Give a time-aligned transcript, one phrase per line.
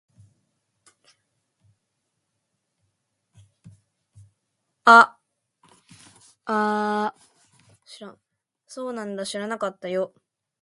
[8.73, 9.25] そうなんだ。
[9.25, 10.13] 知らなかったよ。